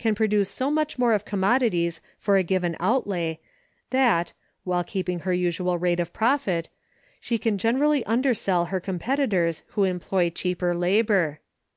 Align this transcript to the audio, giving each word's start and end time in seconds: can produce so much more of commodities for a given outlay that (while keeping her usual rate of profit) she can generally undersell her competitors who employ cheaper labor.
can 0.00 0.16
produce 0.16 0.50
so 0.50 0.68
much 0.68 0.98
more 0.98 1.12
of 1.12 1.24
commodities 1.24 2.00
for 2.18 2.36
a 2.36 2.42
given 2.42 2.76
outlay 2.80 3.38
that 3.90 4.32
(while 4.64 4.82
keeping 4.82 5.20
her 5.20 5.32
usual 5.32 5.78
rate 5.78 6.00
of 6.00 6.12
profit) 6.12 6.68
she 7.20 7.38
can 7.38 7.56
generally 7.56 8.04
undersell 8.04 8.64
her 8.64 8.80
competitors 8.80 9.62
who 9.68 9.84
employ 9.84 10.28
cheaper 10.28 10.74
labor. 10.74 11.38